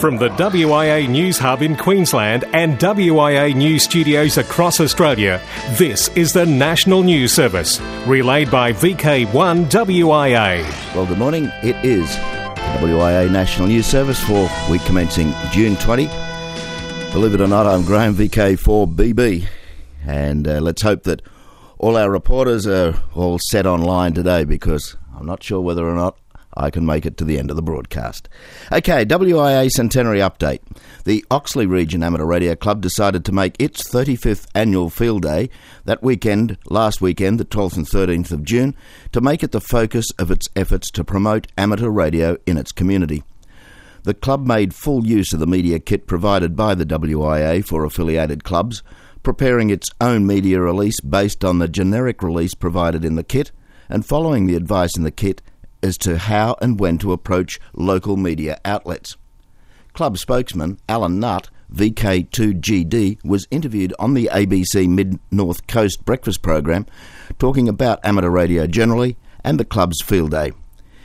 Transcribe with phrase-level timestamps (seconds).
[0.00, 5.42] From the WIA News Hub in Queensland and WIA News Studios across Australia,
[5.72, 10.94] this is the National News Service, relayed by VK1 WIA.
[10.94, 11.50] Well, good morning.
[11.62, 12.08] It is
[12.80, 16.06] WIA National News Service for week commencing June 20.
[17.12, 19.44] Believe it or not, I'm Graham VK4BB,
[20.06, 21.20] and uh, let's hope that
[21.76, 26.16] all our reporters are all set online today because I'm not sure whether or not
[26.60, 28.28] I can make it to the end of the broadcast.
[28.70, 30.60] Okay, WIA Centenary Update.
[31.04, 35.48] The Oxley Region Amateur Radio Club decided to make its 35th annual field day
[35.86, 38.76] that weekend, last weekend, the 12th and 13th of June,
[39.12, 43.22] to make it the focus of its efforts to promote amateur radio in its community.
[44.02, 48.44] The club made full use of the media kit provided by the WIA for affiliated
[48.44, 48.82] clubs,
[49.22, 53.50] preparing its own media release based on the generic release provided in the kit,
[53.88, 55.40] and following the advice in the kit
[55.82, 59.16] as to how and when to approach local media outlets.
[59.92, 66.86] Club spokesman Alan Nutt, VK2GD, was interviewed on the ABC Mid North Coast breakfast program
[67.38, 70.52] talking about amateur radio generally and the club's field day.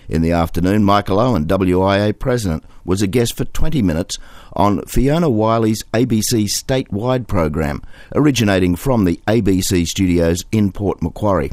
[0.08, 4.20] In the afternoon, Michael Owen, WIA president, was a guest for 20 minutes
[4.54, 7.82] on Fiona Wyllie's ABC statewide program,
[8.14, 11.52] originating from the ABC studios in Port Macquarie.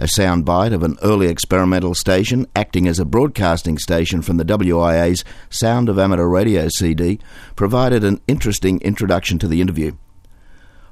[0.00, 5.26] A soundbite of an early experimental station acting as a broadcasting station from the WIA's
[5.50, 7.18] Sound of Amateur Radio CD
[7.54, 9.92] provided an interesting introduction to the interview.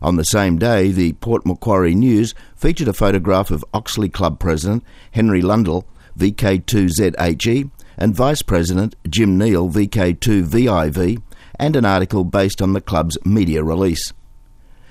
[0.03, 4.84] On the same day, the Port Macquarie News featured a photograph of Oxley Club President
[5.12, 5.87] Henry Lundell,
[6.19, 11.22] VK2ZHE, and Vice President Jim Neal, VK2VIV,
[11.59, 14.12] and an article based on the club's media release.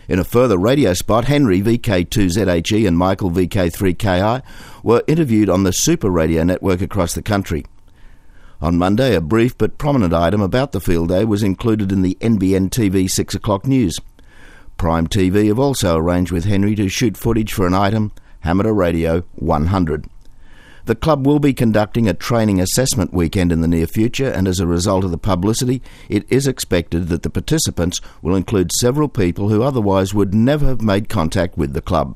[0.08, 4.42] In a further radio spot, Henry VK2ZHE and Michael VK3KI
[4.82, 7.66] were interviewed on the Super Radio network across the country.
[8.62, 12.18] On Monday, a brief but prominent item about the field day was included in the
[12.22, 14.00] NBN TV 6 o'clock news.
[14.78, 18.14] Prime TV have also arranged with Henry to shoot footage for an item,
[18.46, 20.06] Amateur Radio 100.
[20.88, 24.62] The club will be conducting a training assessment weekend in the near future, and as
[24.62, 29.50] a result of the publicity, it is expected that the participants will include several people
[29.50, 32.16] who otherwise would never have made contact with the club.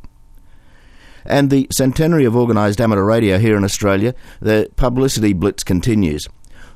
[1.25, 6.25] And the centenary of organised amateur radio here in Australia, the publicity blitz continues.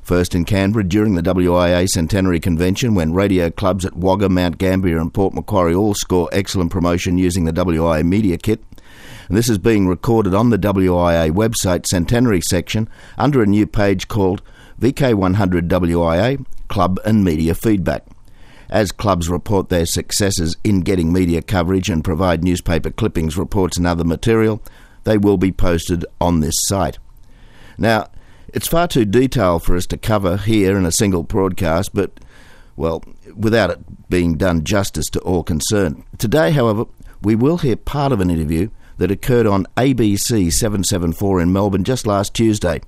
[0.02, 4.98] First in Canberra during the WIA Centenary Convention, when radio clubs at Wagga, Mount Gambier,
[4.98, 8.62] and Port Macquarie all score excellent promotion using the WIA media kit.
[9.28, 12.88] And this is being recorded on the WIA website centenary section
[13.18, 14.42] under a new page called
[14.80, 18.04] VK100 WIA Club and Media Feedback.
[18.68, 23.86] As clubs report their successes in getting media coverage and provide newspaper clippings, reports, and
[23.86, 24.60] other material,
[25.04, 26.98] they will be posted on this site.
[27.78, 28.08] Now,
[28.48, 32.18] it's far too detailed for us to cover here in a single broadcast, but,
[32.74, 33.04] well,
[33.36, 36.02] without it being done justice to all concerned.
[36.18, 36.86] Today, however,
[37.22, 38.68] we will hear part of an interview
[38.98, 42.80] that occurred on ABC 774 in Melbourne just last Tuesday.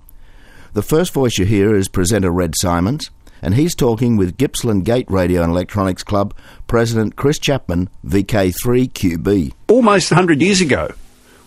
[0.73, 3.11] The first voice you hear is presenter Red Symons,
[3.41, 6.35] and he's talking with Gippsland Gate Radio and Electronics Club
[6.67, 9.53] President Chris Chapman, VK3QB.
[9.69, 10.93] Almost 100 years ago,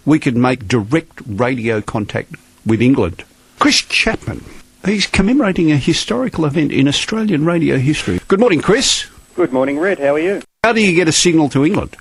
[0.06, 2.36] we could make direct radio contact
[2.66, 3.24] with England.
[3.60, 4.44] Chris Chapman,
[4.86, 8.20] he's commemorating a historical event in Australian radio history.
[8.28, 9.08] Good morning, Chris.
[9.36, 10.00] Good morning, Red.
[10.00, 10.42] How are you?
[10.64, 11.96] How do you get a signal to England?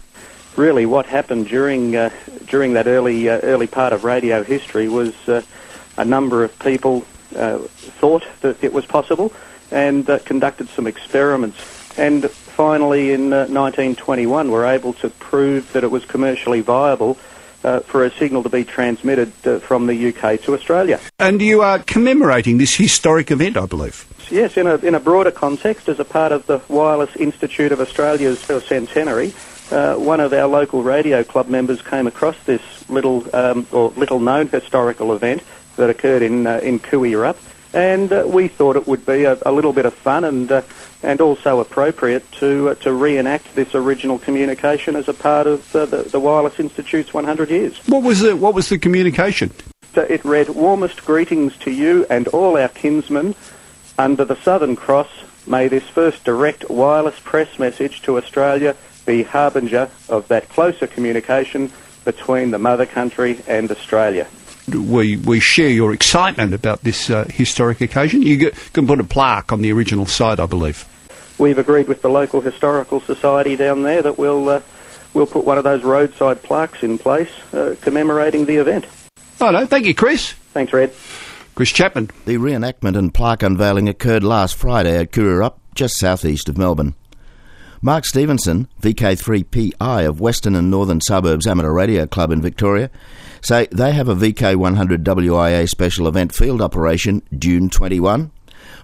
[0.56, 2.10] Really, what happened during uh,
[2.46, 5.42] during that early uh, early part of radio history was uh,
[5.96, 7.06] a number of people
[7.36, 9.32] uh, thought that it was possible
[9.70, 11.58] and uh, conducted some experiments,
[11.96, 17.16] and finally in 1921 uh, were able to prove that it was commercially viable.
[17.84, 19.30] for a signal to be transmitted
[19.60, 20.98] from the UK to Australia.
[21.18, 24.06] And you are commemorating this historic event, I believe.
[24.30, 27.80] Yes, in a, in a broader context, as a part of the Wireless Institute of
[27.80, 29.34] Australia's centenary,
[29.72, 34.20] uh, one of our local radio club members came across this little um, or little
[34.20, 35.42] known historical event
[35.76, 37.38] that occurred in uh, in Koo-wee-rup,
[37.72, 40.62] and uh, we thought it would be a, a little bit of fun and uh,
[41.02, 45.86] and also appropriate to uh, to reenact this original communication as a part of the,
[45.86, 47.78] the Wireless Institute's 100 years.
[47.86, 49.52] What was the what was the communication?
[49.94, 53.34] So it read, "Warmest greetings to you and all our kinsmen
[53.98, 55.08] under the Southern Cross.
[55.46, 58.76] May this first direct wireless press message to Australia."
[59.06, 61.70] Be harbinger of that closer communication
[62.04, 64.26] between the mother country and Australia.
[64.68, 68.22] We, we share your excitement about this uh, historic occasion.
[68.22, 70.86] You get, can put a plaque on the original site, I believe.
[71.38, 74.60] We've agreed with the local historical society down there that we'll, uh,
[75.14, 78.86] we'll put one of those roadside plaques in place uh, commemorating the event.
[79.40, 80.32] Oh, no, thank you, Chris.
[80.52, 80.92] Thanks, Red.
[81.54, 82.10] Chris Chapman.
[82.26, 86.94] The reenactment and plaque unveiling occurred last Friday at Koo-wee-rup, just southeast of Melbourne.
[87.82, 92.90] Mark Stevenson, VK3PI of Western and Northern Suburbs Amateur Radio Club in Victoria,
[93.40, 98.32] say they have a VK100 WIA special event field operation June 21.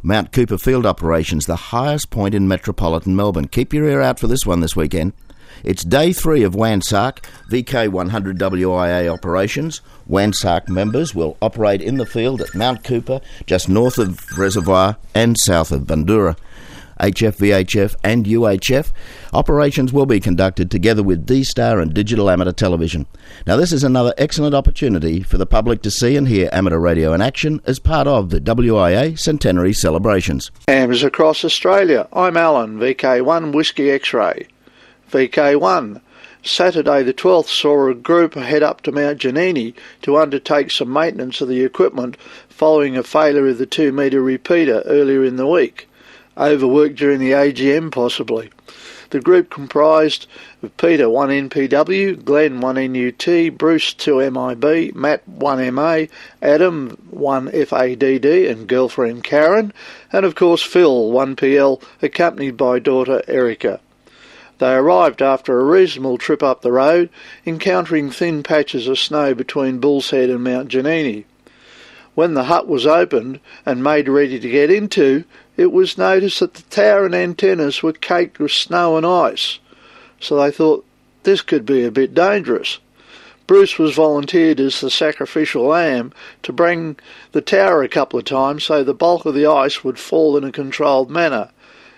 [0.03, 3.49] Mount Cooper Field Operations, the highest point in metropolitan Melbourne.
[3.49, 5.13] Keep your ear out for this one this weekend.
[5.63, 7.19] It's day three of WANSARC
[7.51, 9.83] VK100 WIA operations.
[10.09, 15.37] WANSARC members will operate in the field at Mount Cooper, just north of Reservoir and
[15.39, 16.37] south of Bundoora.
[17.01, 18.93] HF, VHF, and UHF.
[19.33, 23.07] Operations will be conducted together with D Star and Digital Amateur Television.
[23.47, 27.13] Now, this is another excellent opportunity for the public to see and hear amateur radio
[27.13, 30.51] in action as part of the WIA centenary celebrations.
[30.69, 32.09] AMS across Australia.
[32.13, 34.47] I'm Alan, VK1 Whiskey X ray.
[35.11, 36.01] VK1.
[36.43, 41.41] Saturday the 12th saw a group head up to Mount Ginini to undertake some maintenance
[41.41, 42.17] of the equipment
[42.49, 45.89] following a failure of the 2 metre repeater earlier in the week
[46.37, 48.51] overworked during the AGM possibly.
[49.11, 50.27] The group comprised
[50.63, 56.07] of Peter 1 NPW, Glenn 1 NUT, Bruce 2 MIB, Matt 1 MA,
[56.43, 59.73] Adam 1 FADD and girlfriend Karen,
[60.13, 63.79] and of course Phil 1 PL, accompanied by daughter Erica.
[64.59, 67.11] They arrived after a reasonable trip up the road,
[67.45, 71.27] encountering thin patches of snow between Bull's Head and Mount Ginini.
[72.17, 75.25] When the hut was opened and made ready to get into,
[75.59, 79.59] it was noticed that the tower and antennas were caked with snow and ice.
[80.19, 80.87] So they thought
[81.25, 82.79] this could be a bit dangerous.
[83.47, 86.11] Bruce was volunteered as the sacrificial lamb
[86.43, 86.97] to bring
[87.33, 90.45] the tower a couple of times so the bulk of the ice would fall in
[90.45, 91.51] a controlled manner.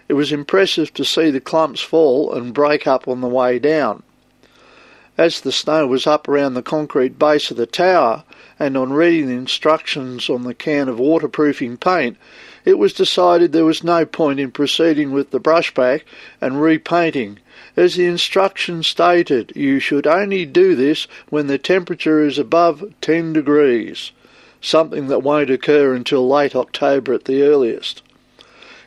[0.09, 4.03] It was impressive to see the clumps fall and break up on the way down.
[5.17, 8.25] As the snow was up around the concrete base of the tower,
[8.59, 12.17] and on reading the instructions on the can of waterproofing paint,
[12.65, 16.03] it was decided there was no point in proceeding with the brushback
[16.41, 17.39] and repainting.
[17.77, 23.33] As the instructions stated, you should only do this when the temperature is above 10
[23.33, 24.11] degrees,
[24.61, 28.03] something that won't occur until late October at the earliest.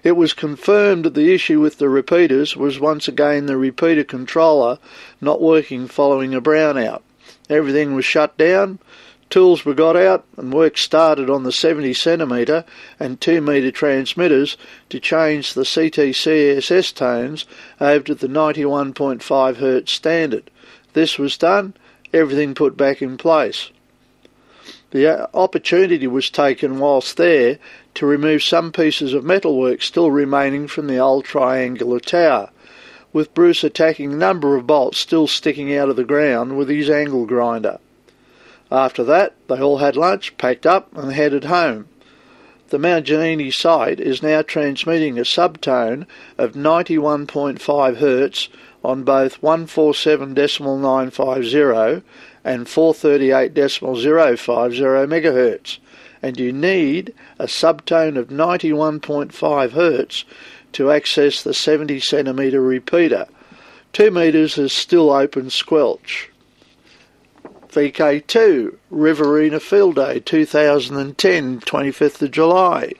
[0.03, 4.79] It was confirmed that the issue with the repeaters was once again the repeater controller
[5.21, 7.01] not working following a brownout.
[7.49, 8.79] Everything was shut down,
[9.31, 12.65] Tools were got out and work started on the 70 centimetre
[12.99, 14.57] and 2 metre transmitters
[14.89, 17.45] to change the CTCSS tones
[17.79, 19.21] over to the 91.5
[19.55, 20.51] Hz standard.
[20.91, 21.75] This was done,
[22.11, 23.69] everything put back in place.
[24.89, 27.57] The uh, opportunity was taken whilst there
[27.93, 32.49] to remove some pieces of metalwork still remaining from the old triangular tower,
[33.13, 36.89] with Bruce attacking a number of bolts still sticking out of the ground with his
[36.89, 37.79] angle grinder.
[38.71, 41.89] After that, they all had lunch, packed up, and headed home.
[42.69, 46.05] The Mount Ginini site is now transmitting a subtone
[46.37, 48.47] of 91.5 Hz
[48.81, 52.03] on both 147.950
[52.45, 55.79] and 438.050 MHz,
[56.21, 60.23] and you need a subtone of 91.5 Hz
[60.71, 63.27] to access the 70 centimetre repeater.
[63.91, 66.30] 2 metres is still open squelch.
[67.71, 72.91] VK2 Riverina Field Day 2010, 25th of July.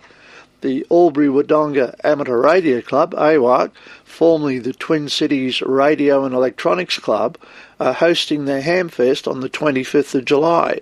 [0.62, 3.71] The Albury Wodonga Amateur Radio Club, AWAC,
[4.05, 7.38] formerly the Twin Cities Radio and Electronics Club,
[7.81, 10.79] are hosting their Hamfest on the 25th of July.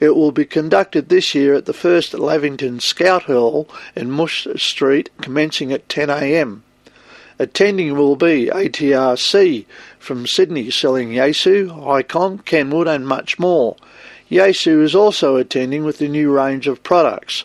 [0.00, 5.08] It will be conducted this year at the First Lavington Scout Hall in Mush Street,
[5.22, 6.60] commencing at 10am.
[7.38, 9.66] Attending will be ATRC
[9.98, 13.74] from Sydney selling Yaesu, Icom, Kenwood and much more.
[14.30, 17.44] Yaesu is also attending with a new range of products.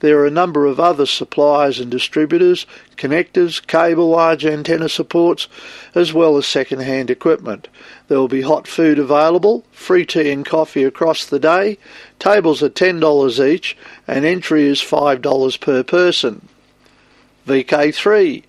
[0.00, 2.66] There are a number of other suppliers and distributors,
[2.96, 5.48] connectors, cable, large antenna supports,
[5.94, 7.68] as well as second-hand equipment.
[8.08, 11.78] There will be hot food available, free tea and coffee across the day,
[12.18, 16.48] tables are $10 each, and entry is $5 per person.
[17.46, 18.44] VK3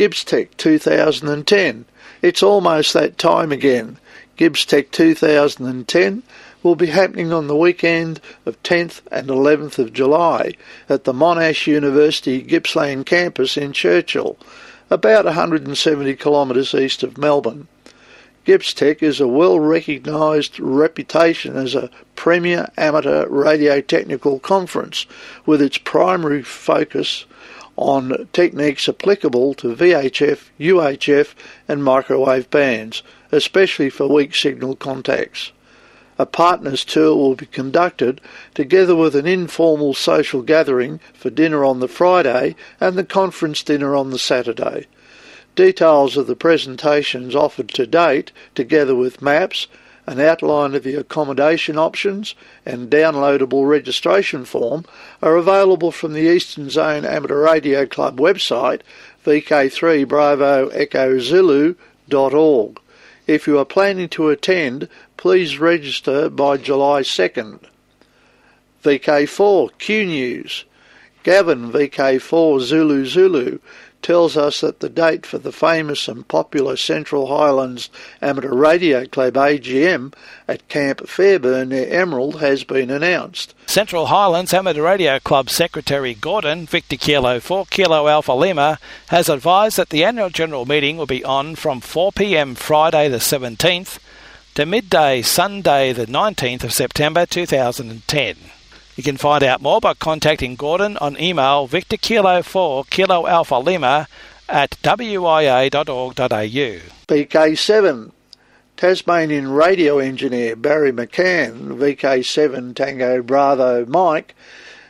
[0.00, 1.84] GippsTech 2010.
[2.22, 3.98] It's almost that time again.
[4.38, 6.22] GippsTech 2010
[6.62, 10.54] will be happening on the weekend of 10th and 11th of July
[10.88, 14.38] at the Monash University Gippsland campus in Churchill,
[14.88, 17.68] about 170 kilometres east of Melbourne.
[18.46, 25.04] GippsTech is a well recognised reputation as a premier amateur radio technical conference
[25.44, 27.26] with its primary focus
[27.80, 31.34] on techniques applicable to VHF, UHF
[31.66, 35.52] and microwave bands, especially for weak signal contacts.
[36.18, 38.20] A partners tour will be conducted
[38.52, 43.96] together with an informal social gathering for dinner on the Friday and the conference dinner
[43.96, 44.86] on the Saturday.
[45.56, 49.66] Details of the presentations offered to date, together with maps,
[50.10, 52.34] an outline of the accommodation options
[52.66, 54.84] and downloadable registration form
[55.22, 58.80] are available from the Eastern Zone Amateur Radio Club website
[59.24, 62.80] vk3 bravo echo zulu.org.
[63.28, 67.60] If you are planning to attend, please register by July 2nd.
[68.82, 70.64] VK4 Q News.
[71.22, 73.60] Gavin VK4 Zulu Zulu
[74.02, 77.90] tells us that the date for the famous and popular Central Highlands
[78.20, 80.12] Amateur Radio Club AGM
[80.48, 83.54] at Camp Fairbairn near Emerald has been announced.
[83.66, 88.78] Central Highlands Amateur Radio Club Secretary Gordon, Victor Kilo 4 Kilo Alpha Lima,
[89.08, 93.98] has advised that the annual general meeting will be on from 4pm Friday the 17th
[94.54, 98.36] to midday Sunday the 19th of September 2010.
[99.00, 103.54] You can find out more by contacting Gordon on email Victor Kilo 4 Kilo Alpha
[103.54, 104.06] Lima
[104.46, 106.12] at wia.org.au.
[107.08, 108.12] VK7
[108.76, 114.34] Tasmanian radio engineer Barry McCann, VK7 Tango Bravo Mike,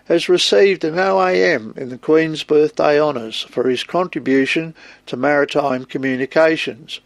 [0.06, 4.74] has received an OAM in the Queen's Birthday Honours for his contribution
[5.06, 6.98] to maritime communications.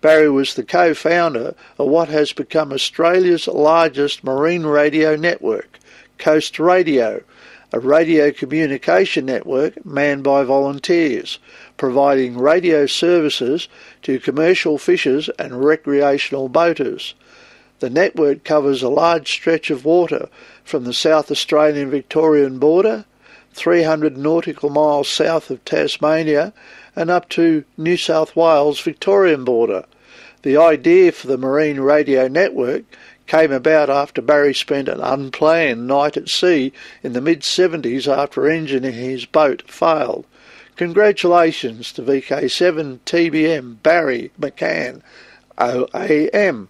[0.00, 5.80] Barry was the co-founder of what has become Australia's largest marine radio network,
[6.24, 7.22] Coast Radio,
[7.70, 11.38] a radio communication network manned by volunteers,
[11.76, 13.68] providing radio services
[14.00, 17.12] to commercial fishers and recreational boaters.
[17.80, 20.30] The network covers a large stretch of water
[20.64, 23.04] from the South Australian Victorian border,
[23.52, 26.54] 300 nautical miles south of Tasmania,
[26.96, 29.84] and up to New South Wales Victorian border.
[30.40, 32.84] The idea for the Marine Radio Network
[33.26, 38.48] came about after Barry spent an unplanned night at sea in the mid 70s after
[38.48, 40.26] engine in his boat failed.
[40.76, 45.02] Congratulations to VK7 TBM Barry McCann
[45.56, 46.68] OAM.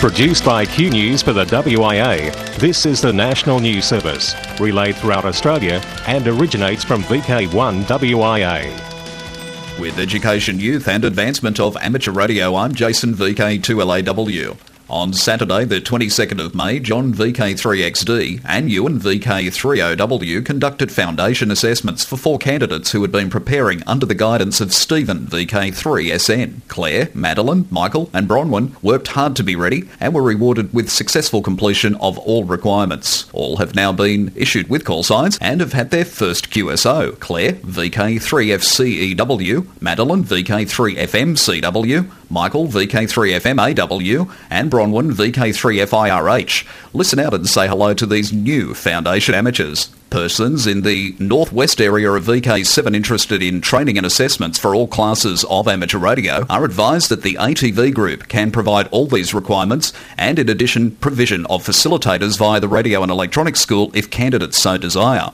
[0.00, 5.24] Produced by Q News for the WIA, this is the National News Service, relayed throughout
[5.24, 9.80] Australia and originates from VK1 WIA.
[9.80, 14.69] With education, youth and advancement of amateur radio, I'm Jason VK2LAW.
[14.90, 22.16] On Saturday, the 22nd of May, John VK3XD and Ewan VK30W conducted foundation assessments for
[22.16, 26.62] four candidates who had been preparing under the guidance of Stephen VK3SN.
[26.66, 31.40] Claire, Madeline, Michael, and Bronwyn worked hard to be ready and were rewarded with successful
[31.40, 33.30] completion of all requirements.
[33.32, 37.16] All have now been issued with call signs and have had their first QSO.
[37.20, 46.66] Claire VK3FCEW, Madeline VK3FMCW, Michael VK3FMAW, and Bronwyn VK3FIRH.
[46.92, 49.90] Listen out and say hello to these new Foundation amateurs.
[50.10, 55.44] Persons in the northwest area of VK7 interested in training and assessments for all classes
[55.48, 60.40] of amateur radio are advised that the ATV group can provide all these requirements and
[60.40, 65.30] in addition provision of facilitators via the Radio and Electronics School if candidates so desire.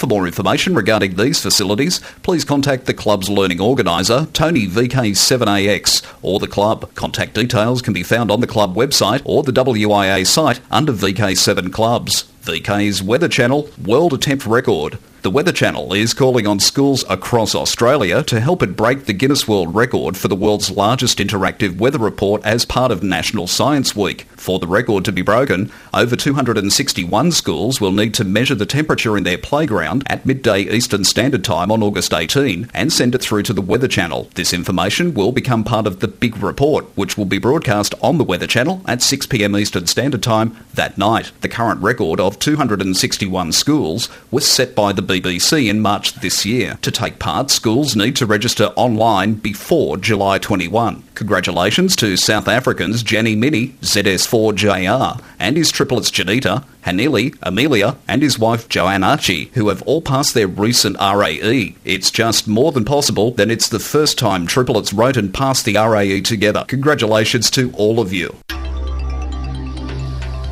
[0.00, 6.38] For more information regarding these facilities, please contact the club's learning organiser, Tony VK7AX, or
[6.38, 6.94] the club.
[6.94, 11.70] Contact details can be found on the club website or the WIA site under VK7
[11.70, 12.24] Clubs.
[12.44, 14.98] VK's Weather Channel World Attempt Record.
[15.22, 19.46] The Weather Channel is calling on schools across Australia to help it break the Guinness
[19.46, 24.22] World Record for the world's largest interactive weather report as part of National Science Week.
[24.38, 29.18] For the record to be broken, over 261 schools will need to measure the temperature
[29.18, 33.42] in their playground at midday Eastern Standard Time on August 18 and send it through
[33.42, 34.30] to the Weather Channel.
[34.36, 38.24] This information will become part of the Big Report, which will be broadcast on the
[38.24, 41.32] Weather Channel at 6pm Eastern Standard Time that night.
[41.42, 46.78] The current record of 261 schools was set by the BBC in March this year.
[46.82, 51.02] To take part, schools need to register online before July 21.
[51.14, 58.38] Congratulations to South Africans Jenny Minnie, ZS4JR, and his triplets Janita, Hanili, Amelia, and his
[58.38, 61.74] wife Joanne Archie, who have all passed their recent RAE.
[61.84, 65.76] It's just more than possible that it's the first time triplets wrote and passed the
[65.76, 66.64] RAE together.
[66.68, 68.36] Congratulations to all of you.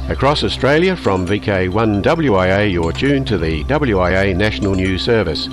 [0.08, 5.48] Across Australia from VK1WIA, you're tuned to the WIA National News Service.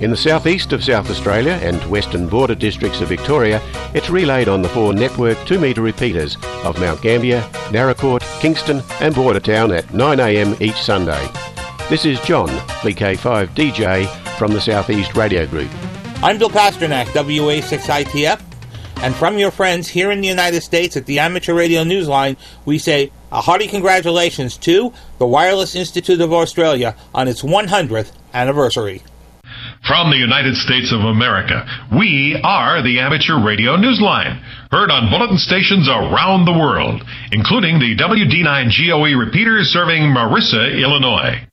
[0.00, 3.62] In the southeast of South Australia and western border districts of Victoria,
[3.94, 9.14] it's relayed on the four network 2 metre repeaters of Mount Gambier, Naracoorte, Kingston, and
[9.14, 11.26] Bordertown at 9am each Sunday.
[11.88, 12.48] This is John,
[12.82, 14.06] VK5DJ,
[14.36, 15.70] from the Southeast Radio Group.
[16.22, 18.42] I'm Bill Pasternak, WA6ITF,
[18.98, 22.76] and from your friends here in the United States at the Amateur Radio Newsline, we
[22.76, 29.02] say a hearty congratulations to the Wireless Institute of Australia on its 100th anniversary.
[29.84, 31.66] From the United States of America,
[31.98, 37.96] we are the Amateur Radio Newsline, heard on bulletin stations around the world, including the
[37.96, 41.44] WD9 GOE repeater serving Marissa, Illinois.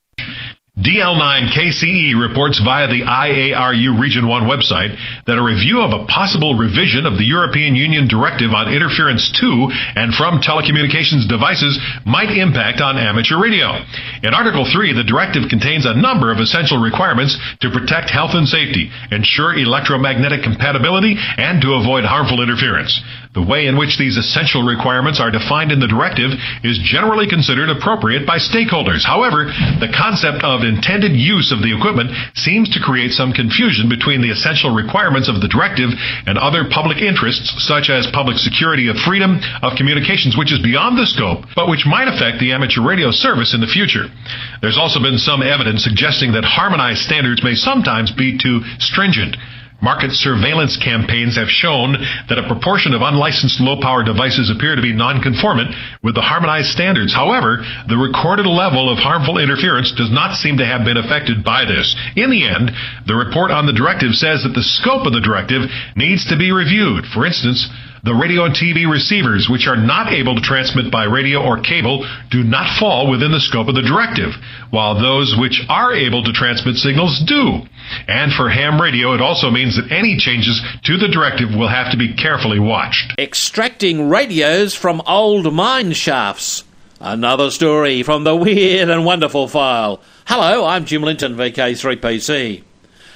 [0.80, 7.04] DL9KCE reports via the IARU Region 1 website that a review of a possible revision
[7.04, 11.76] of the European Union Directive on Interference to and from telecommunications devices
[12.08, 13.84] might impact on amateur radio.
[14.24, 18.48] In Article 3, the directive contains a number of essential requirements to protect health and
[18.48, 22.96] safety, ensure electromagnetic compatibility, and to avoid harmful interference.
[23.32, 27.72] The way in which these essential requirements are defined in the directive is generally considered
[27.72, 29.08] appropriate by stakeholders.
[29.08, 29.48] However,
[29.80, 34.28] the concept of intended use of the equipment seems to create some confusion between the
[34.28, 35.96] essential requirements of the directive
[36.28, 41.00] and other public interests, such as public security of freedom of communications, which is beyond
[41.00, 44.12] the scope, but which might affect the amateur radio service in the future.
[44.60, 49.40] There's also been some evidence suggesting that harmonized standards may sometimes be too stringent.
[49.82, 51.98] Market surveillance campaigns have shown
[52.28, 56.70] that a proportion of unlicensed low power devices appear to be non-conformant with the harmonized
[56.70, 57.12] standards.
[57.12, 61.64] However, the recorded level of harmful interference does not seem to have been affected by
[61.64, 61.96] this.
[62.14, 62.70] In the end,
[63.06, 65.62] the report on the directive says that the scope of the directive
[65.96, 67.04] needs to be reviewed.
[67.06, 67.68] For instance,
[68.04, 72.04] the radio and TV receivers, which are not able to transmit by radio or cable,
[72.30, 74.34] do not fall within the scope of the directive,
[74.70, 77.62] while those which are able to transmit signals do.
[78.08, 81.92] And for ham radio, it also means that any changes to the directive will have
[81.92, 83.14] to be carefully watched.
[83.18, 86.64] Extracting radios from old mine shafts.
[87.00, 90.00] Another story from the weird and wonderful file.
[90.26, 92.62] Hello, I'm Jim Linton, VK3PC.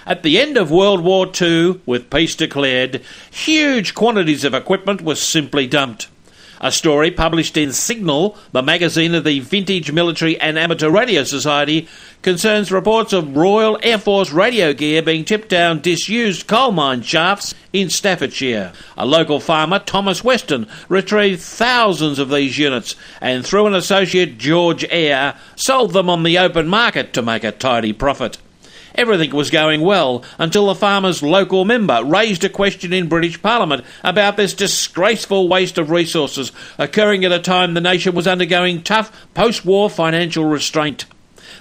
[0.06, 5.16] At the end of World War II, with peace declared, huge quantities of equipment were
[5.16, 6.06] simply dumped.
[6.60, 11.88] A story published in Signal, the magazine of the Vintage Military and Amateur Radio Society,
[12.22, 17.54] concerns reports of Royal Air Force radio gear being tipped down disused coal mine shafts
[17.72, 18.72] in Staffordshire.
[18.96, 24.84] A local farmer, Thomas Weston, retrieved thousands of these units and, through an associate, George
[24.88, 28.38] Eyre, sold them on the open market to make a tidy profit.
[28.96, 33.84] Everything was going well until the farmer's local member raised a question in British Parliament
[34.02, 39.26] about this disgraceful waste of resources occurring at a time the nation was undergoing tough
[39.34, 41.04] post war financial restraint.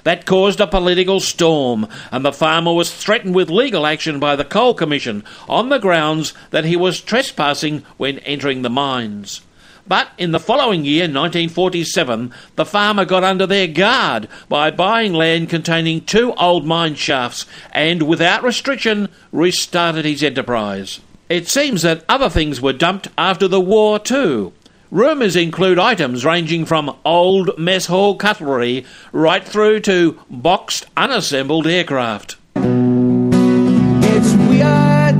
[0.03, 4.45] That caused a political storm, and the farmer was threatened with legal action by the
[4.45, 9.41] Coal Commission on the grounds that he was trespassing when entering the mines.
[9.87, 15.49] But in the following year, 1947, the farmer got under their guard by buying land
[15.49, 21.01] containing two old mine shafts and, without restriction, restarted his enterprise.
[21.29, 24.53] It seems that other things were dumped after the war too.
[24.91, 32.37] Rumours include items ranging from old mess hall cutlery right through to boxed, unassembled aircraft.
[32.55, 35.19] It's weird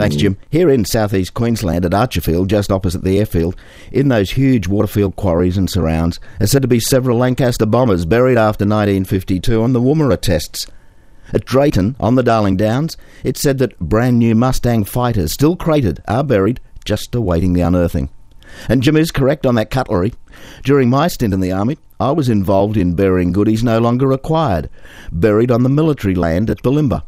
[0.00, 0.20] Thanks, mm.
[0.20, 0.38] Jim.
[0.48, 3.54] Here in southeast Queensland at Archerfield, just opposite the airfield,
[3.92, 8.38] in those huge waterfield quarries and surrounds, are said to be several Lancaster bombers buried
[8.38, 10.66] after 1952 on the Woomera tests.
[11.34, 16.02] At Drayton, on the Darling Downs, it's said that brand new Mustang fighters, still crated,
[16.08, 18.08] are buried, just awaiting the unearthing.
[18.70, 20.14] And Jim is correct on that cutlery.
[20.64, 24.70] During my stint in the Army, I was involved in burying goodies no longer required,
[25.12, 27.02] buried on the military land at Bulimba.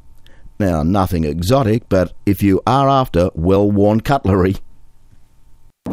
[0.62, 4.58] Now, nothing exotic, but if you are after well worn cutlery.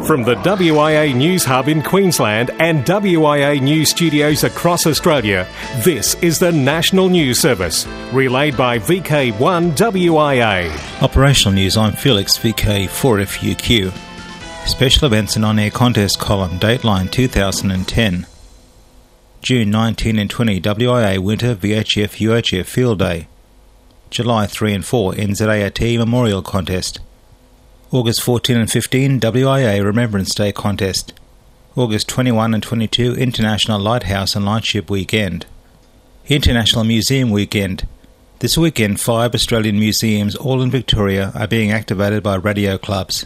[0.05, 5.47] From the WIA News Hub in Queensland and WIA News Studios across Australia,
[5.83, 11.01] this is the National News Service, relayed by VK1 WIA.
[11.01, 13.91] Operational News, I'm Felix, VK4FUQ.
[14.67, 18.27] Special Events and On Air Contest column, Dateline 2010.
[19.41, 23.27] June 19 and 20, WIA Winter VHF UHF Field Day.
[24.09, 26.99] July 3 and 4, NZART Memorial Contest.
[27.91, 31.13] August 14 and 15, WIA Remembrance Day Contest.
[31.75, 35.45] August 21 and 22, International Lighthouse and Lightship Weekend.
[36.27, 37.87] International Museum Weekend.
[38.39, 43.25] This weekend, five Australian museums, all in Victoria, are being activated by radio clubs.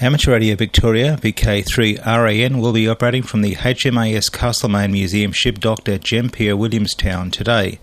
[0.00, 6.04] Amateur Radio Victoria, VK3RAN, will be operating from the HMAS Castlemaine Museum ship docked at
[6.04, 7.78] Gem Pier, Williamstown today.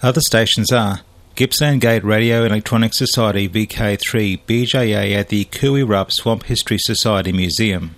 [0.00, 1.00] Other stations are
[1.34, 7.96] Gippsland Gate Radio Electronic Society VK3 BJA at the Koo-wee-rup Swamp History Society Museum.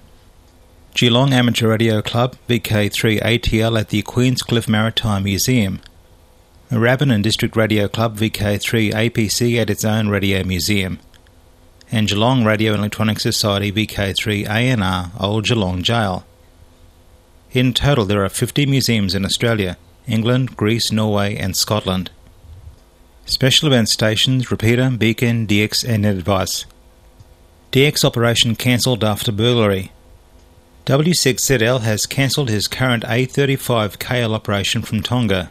[0.95, 5.81] Geelong Amateur Radio Club VK3ATL at the Queenscliff Maritime Museum.
[6.71, 11.01] And District Radio Club VK3APC at its own radio museum.
[11.93, 16.25] And Geelong Radio Electronic Society VK3ANR Old Geelong Jail.
[17.53, 19.77] In total, there are 50 museums in Australia,
[20.11, 22.11] England, Greece, Norway, and Scotland.
[23.25, 26.67] Special event stations Repeater, Beacon, DX, and Net Advice.
[27.73, 29.93] DX operation cancelled after burglary.
[30.87, 35.51] W6ZL has cancelled his current A35KL operation from Tonga.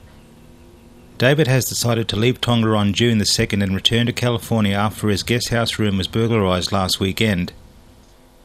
[1.17, 5.07] David has decided to leave Tonga on June the 2nd and return to California after
[5.07, 7.53] his guest house room was burglarized last weekend.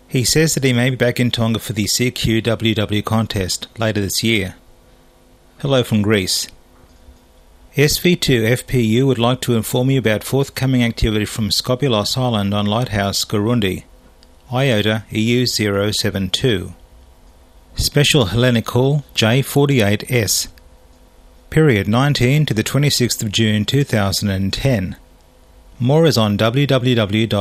[0.06, 4.22] He says that he may be back in Tonga for the CQWW contest later this
[4.22, 4.54] year.
[5.64, 6.46] Hello from Greece.
[7.74, 13.24] SV2 FPU would like to inform you about forthcoming activity from Skopelos Island on Lighthouse
[13.24, 13.84] Gurundi,
[14.52, 16.74] IOTA EU 072.
[17.76, 20.48] Special Hellenic Call J48S.
[21.48, 24.96] Period 19 to the 26th of June 2010.
[25.80, 27.32] More is on www.qrz.com.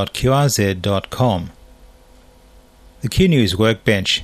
[3.02, 4.24] The Q News Workbench.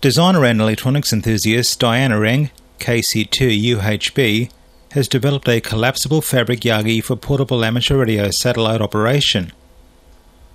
[0.00, 4.50] Designer and electronics enthusiast Diana Eng, KC2UHB,
[4.92, 9.52] has developed a collapsible fabric yagi for portable amateur radio satellite operation.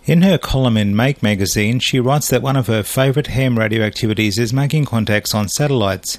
[0.05, 3.83] In her column in Make magazine, she writes that one of her favourite ham radio
[3.83, 6.17] activities is making contacts on satellites.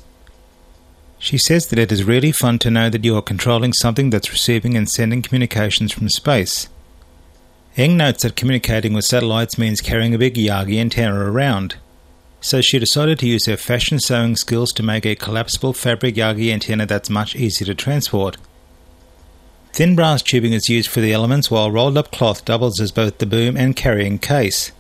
[1.19, 4.31] She says that it is really fun to know that you are controlling something that's
[4.31, 6.69] receiving and sending communications from space.
[7.77, 11.77] Eng notes that communicating with satellites means carrying a big Yagi antenna around.
[12.43, 16.53] So she decided to use her fashion sewing skills to make a collapsible fabric Yagi
[16.53, 18.37] antenna that's much easier to transport.
[19.73, 23.19] Thin brass tubing is used for the elements while rolled up cloth doubles as both
[23.19, 24.73] the boom and carrying case.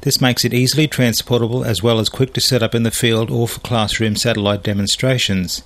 [0.00, 3.30] This makes it easily transportable as well as quick to set up in the field
[3.30, 5.62] or for classroom satellite demonstrations.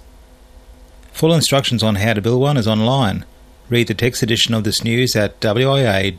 [1.12, 3.24] Full instructions on how to build one is online.
[3.70, 6.18] Read the text edition of this news at wia.org.au.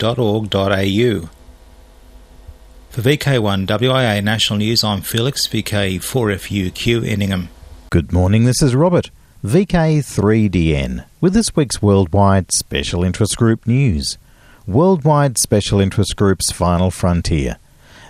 [2.98, 7.50] For VK1 WIA National News, I'm Felix, VK4FUQ Inningham.
[7.92, 9.12] Good morning, this is Robert,
[9.46, 14.18] VK3DN, with this week's Worldwide Special Interest Group news.
[14.66, 17.58] Worldwide Special Interest Group's Final Frontier.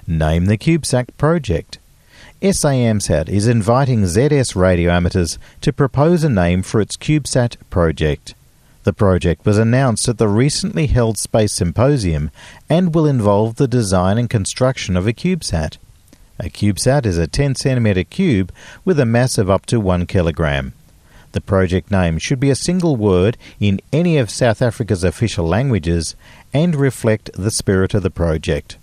[0.08, 1.80] Name the CubeSat project.
[2.42, 8.36] SAMSAT is inviting ZS radio amateurs to propose a name for its CubeSat project.
[8.88, 12.32] The project was announced at the recently held Space Symposium
[12.70, 15.76] and will involve the design and construction of a CubeSat.
[16.40, 18.50] A CubeSat is a 10 cm cube
[18.86, 20.72] with a mass of up to 1 kilogram.
[21.34, 26.16] The project name should be a single word in any of South Africa's official languages
[26.54, 28.78] and reflect the spirit of the project.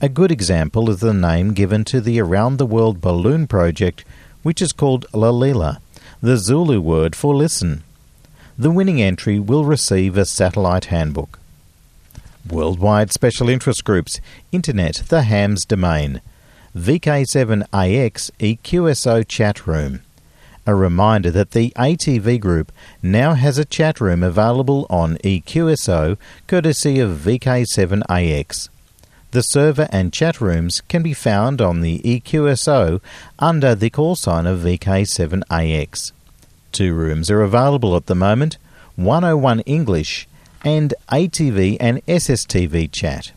[0.00, 4.02] A good example is the name given to the Around the World Balloon project,
[4.42, 5.76] which is called Lalela,
[6.22, 7.82] the Zulu word for listen
[8.62, 11.40] the winning entry will receive a satellite handbook.
[12.48, 14.20] Worldwide Special Interest Groups,
[14.52, 16.20] Internet, the HAMS domain,
[16.76, 20.02] VK7AX EQSO chat room.
[20.64, 22.70] A reminder that the ATV group
[23.02, 28.68] now has a chat room available on EQSO courtesy of VK7AX.
[29.32, 33.00] The server and chat rooms can be found on the EQSO
[33.40, 36.12] under the call sign of VK7AX.
[36.72, 38.56] Two rooms are available at the moment
[38.96, 40.26] 101 English
[40.64, 43.32] and ATV and SSTV chat.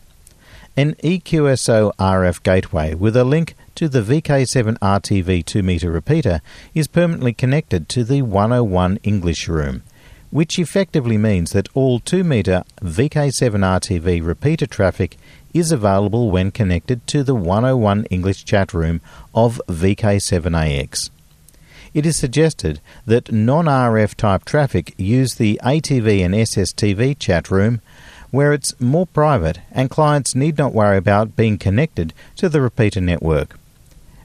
[0.77, 6.39] An EQSO RF gateway with a link to the VK7 RTV 2 meter repeater
[6.73, 9.83] is permanently connected to the 101 English room,
[10.31, 15.17] which effectively means that all 2 meter VK7 RTV repeater traffic
[15.53, 19.01] is available when connected to the 101 English chat room
[19.33, 21.09] of VK7AX
[21.95, 27.81] it is suggested that non RF type traffic use the ATV and SSTV chat room
[28.31, 32.99] where it's more private and clients need not worry about being connected to the repeater
[32.99, 33.57] network.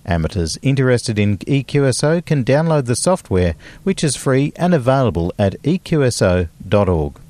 [0.05, 3.55] Amateurs interested in EQSO can download the software,
[3.85, 7.21] which is free and available at eqso.org.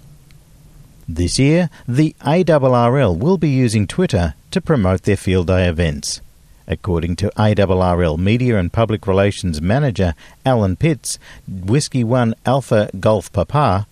[1.06, 6.22] This year, the ARRL will be using Twitter to promote their field day events.
[6.70, 10.14] According to ARRL Media and Public Relations Manager
[10.46, 13.88] Allen Pitts, Whiskey 1 Alpha Golf Papa,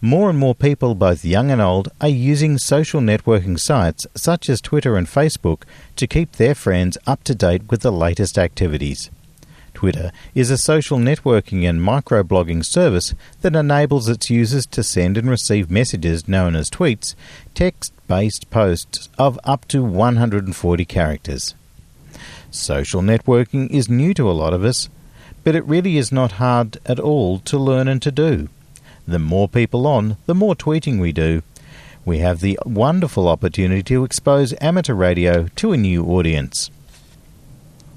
[0.00, 4.62] more and more people, both young and old, are using social networking sites such as
[4.62, 5.64] Twitter and Facebook
[5.96, 9.10] to keep their friends up to date with the latest activities.
[9.74, 15.28] Twitter is a social networking and microblogging service that enables its users to send and
[15.28, 17.14] receive messages known as tweets,
[17.54, 21.54] text based posts of up to 140 characters.
[22.52, 24.90] Social networking is new to a lot of us,
[25.42, 28.50] but it really is not hard at all to learn and to do.
[29.08, 31.42] The more people on, the more tweeting we do.
[32.04, 36.70] We have the wonderful opportunity to expose amateur radio to a new audience.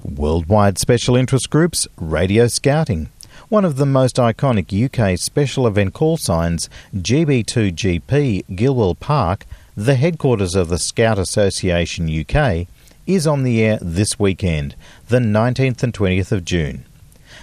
[0.02, 3.10] Worldwide Special Interest Groups Radio Scouting.
[3.50, 9.44] One of the most iconic UK special event call signs, GB2GP Gilwell Park,
[9.76, 12.66] the headquarters of the Scout Association UK,
[13.06, 14.74] is on the air this weekend,
[15.08, 16.84] the 19th and 20th of June.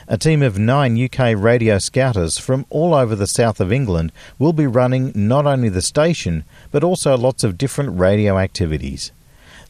[0.07, 4.53] A team of nine UK radio scouters from all over the south of England will
[4.53, 9.11] be running not only the station, but also lots of different radio activities.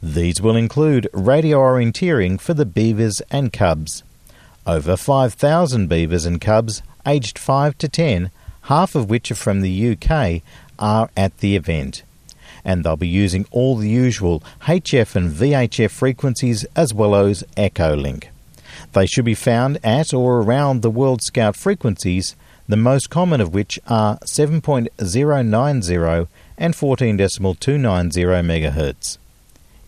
[0.01, 4.03] These will include radio orienteering for the beavers and cubs.
[4.65, 8.31] Over 5,000 beavers and cubs aged 5 to 10,
[8.63, 10.41] half of which are from the UK,
[10.79, 12.03] are at the event.
[12.65, 18.25] And they'll be using all the usual HF and VHF frequencies as well as Echolink.
[18.93, 22.35] They should be found at or around the World Scout frequencies,
[22.67, 29.17] the most common of which are 7.090 and 14.290 MHz.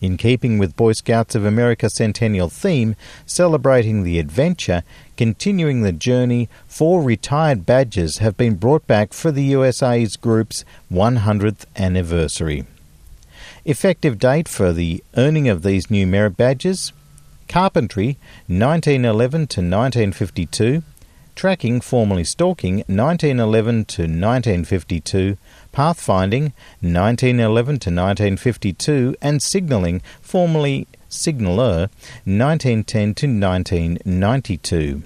[0.00, 4.82] In keeping with Boy Scouts of America centennial theme, celebrating the adventure,
[5.16, 11.64] continuing the journey, four retired badges have been brought back for the USA's group's 100th
[11.76, 12.66] anniversary.
[13.64, 16.92] Effective date for the earning of these new merit badges?
[17.48, 20.82] Carpentry 1911 to 1952,
[21.34, 25.36] Tracking formerly Stalking 1911 to 1952,
[25.76, 31.90] Pathfinding 1911 to 1952, and Signalling formerly Signaler
[32.24, 35.02] 1910 to 1992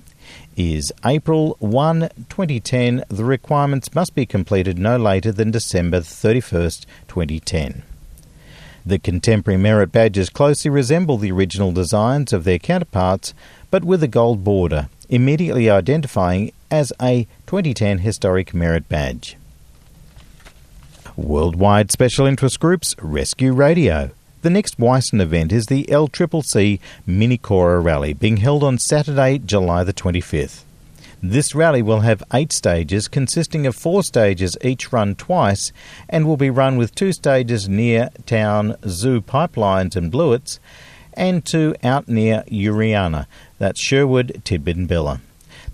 [0.57, 3.03] is April 1, 2010.
[3.09, 6.71] The requirements must be completed no later than December 31,
[7.09, 7.83] 2010.
[8.87, 13.35] The contemporary merit badges closely resemble the original designs of their counterparts,
[13.73, 19.37] but with a gold border, immediately identifying as a 2010 Historic Merit Badge.
[21.21, 24.11] Worldwide Special Interest Groups Rescue Radio.
[24.43, 29.85] The next WICEN event is the LCCC Mini Cora Rally, being held on Saturday, July
[29.85, 30.63] the 25th.
[31.23, 35.73] This rally will have eight stages consisting of four stages each run twice
[36.09, 40.59] and will be run with two stages near town Zoo Pipelines and Blewitts
[41.13, 43.27] and two out near Uriana,
[43.59, 45.21] that's Sherwood, Tidbit and.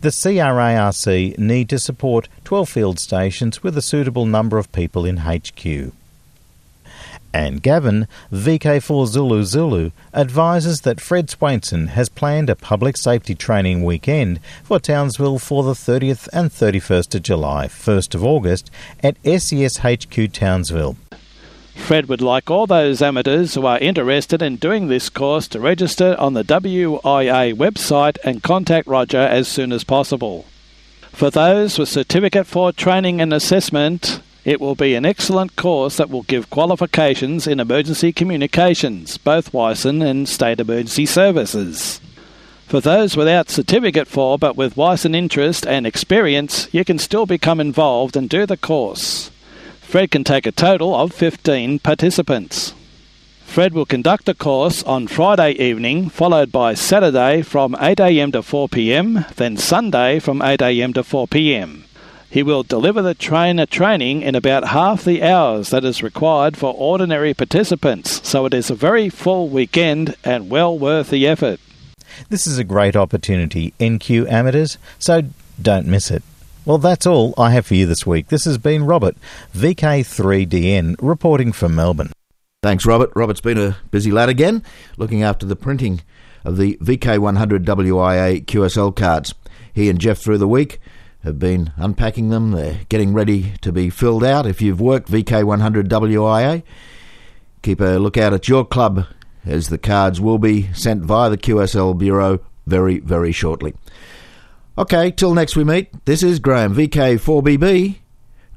[0.03, 5.19] The CRARC need to support 12 field stations with a suitable number of people in
[5.19, 5.93] HQ.
[7.33, 13.85] And Gavin, VK4 Zulu Zulu, advises that Fred Swainson has planned a public safety training
[13.85, 18.71] weekend for Townsville for the 30th and 31st of July, 1st of August
[19.03, 20.97] at SES HQ Townsville.
[21.77, 26.17] Fred would like all those amateurs who are interested in doing this course to register
[26.19, 30.47] on the WIA website and contact Roger as soon as possible.
[31.12, 36.11] For those with certificate for training and assessment, it will be an excellent course that
[36.11, 42.01] will give qualifications in emergency communications, both WICEN and state emergency services.
[42.67, 47.61] For those without certificate for but with WICEN interest and experience, you can still become
[47.61, 49.31] involved and do the course.
[49.87, 52.75] Fred can take a total of 15 participants.
[53.44, 59.33] Fred will conduct the course on Friday evening, followed by Saturday from 8am to 4pm,
[59.37, 61.85] then Sunday from 8am to 4pm.
[62.29, 66.75] He will deliver the trainer training in about half the hours that is required for
[66.75, 71.61] ordinary participants, so it is a very full weekend and well worth the effort.
[72.29, 75.22] This is a great opportunity, NQ amateurs, so
[75.62, 76.25] don't miss it.
[76.66, 78.26] Well, that's all I have for you this week.
[78.26, 79.16] This has been Robert,
[79.55, 82.11] VK3DN, reporting from Melbourne.
[82.61, 83.12] Thanks, Robert.
[83.14, 84.64] Robert's been a busy lad again,
[84.96, 86.02] looking after the printing
[86.44, 89.33] of the VK100 WIA QSL cards.
[89.72, 90.81] He and Jeff through the week
[91.22, 92.50] have been unpacking them.
[92.50, 94.44] They're getting ready to be filled out.
[94.44, 96.64] If you've worked VK100 WIA,
[97.62, 99.07] keep a lookout at your club
[99.44, 103.72] as the cards will be sent via the QSL Bureau very, very shortly.
[104.79, 107.97] Okay, till next we meet, this is Graham, VK4BB,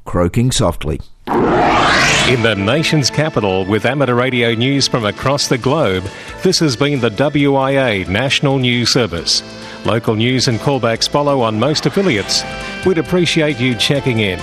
[0.04, 1.00] croaking softly.
[1.28, 6.04] In the nation's capital, with amateur radio news from across the globe,
[6.44, 9.42] this has been the WIA National News Service.
[9.86, 12.44] Local news and callbacks follow on most affiliates.
[12.86, 14.40] We'd appreciate you checking in.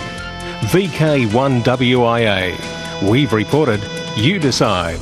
[0.73, 2.57] VK1WIA.
[3.11, 3.83] We've reported,
[4.17, 5.01] you decide.